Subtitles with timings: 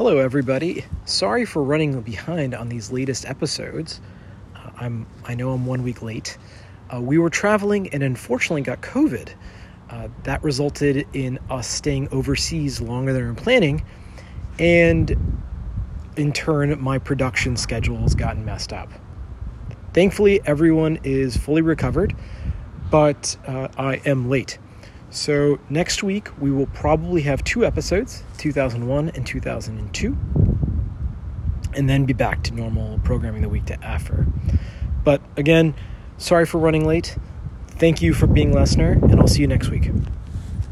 [0.00, 0.82] Hello, everybody.
[1.04, 4.00] Sorry for running behind on these latest episodes.
[4.56, 6.38] Uh, I'm I know I'm one week late.
[6.90, 9.28] Uh, we were traveling and unfortunately got COVID.
[9.90, 13.84] Uh, that resulted in us staying overseas longer than we were planning,
[14.58, 15.14] and
[16.16, 18.90] in turn, my production schedule has gotten messed up.
[19.92, 22.16] Thankfully, everyone is fully recovered,
[22.90, 24.58] but uh, I am late.
[25.10, 30.16] So, next week we will probably have two episodes 2001 and 2002,
[31.74, 34.26] and then be back to normal programming the week to after.
[35.02, 35.74] But again,
[36.16, 37.16] sorry for running late.
[37.66, 39.90] Thank you for being listener, and I'll see you next week.